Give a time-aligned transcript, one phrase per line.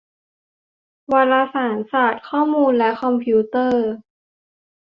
[1.11, 3.85] วารสารศาสตร์ ข้อมูล และคอมพิวเตอร์